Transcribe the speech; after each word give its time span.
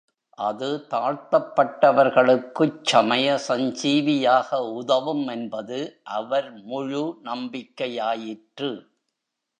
அது 0.37 0.87
தாழ்த்தப்பட்டவர்களுக்குச் 0.89 2.79
சமய 2.83 3.37
சஞ்சீவியாக 3.47 4.59
உதவும் 4.73 5.27
என்பது 5.27 5.99
அவர் 6.03 6.63
முழு 6.63 7.19
நம்பிக்கையாயிற்று. 7.23 8.71